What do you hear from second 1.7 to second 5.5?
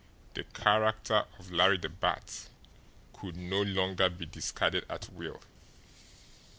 the Bat could no longer be discarded at will.